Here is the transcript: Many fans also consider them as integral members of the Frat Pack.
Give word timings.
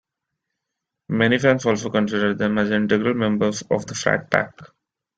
Many 1.09 1.37
fans 1.37 1.67
also 1.67 1.91
consider 1.91 2.33
them 2.33 2.57
as 2.57 2.71
integral 2.71 3.13
members 3.13 3.61
of 3.69 3.85
the 3.85 3.93
Frat 3.93 4.31
Pack. 4.31 4.55